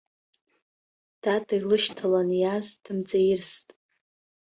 Тата 1.21 1.53
илышьҭалан 1.57 2.29
иааз 2.41 2.67
дымҵаирст. 2.83 3.67